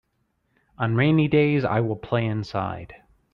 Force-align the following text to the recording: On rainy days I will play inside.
On 0.79 0.95
rainy 0.95 1.27
days 1.27 1.63
I 1.63 1.81
will 1.81 1.95
play 1.95 2.25
inside. 2.25 3.03